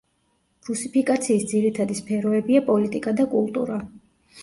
რუსიფიკაციის 0.69 1.45
ძირითადი 1.53 1.99
სფეროებია 2.01 2.65
პოლიტიკა 2.73 3.17
და 3.23 3.31
კულტურა. 3.39 3.83